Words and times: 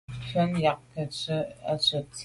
Mfen 0.21 0.51
yag 0.63 0.79
ke 0.91 1.01
ntswe 1.07 1.37
à 1.71 1.71
ntshwèt. 1.77 2.17